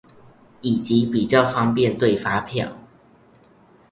[0.61, 2.71] 以及比較方便對發票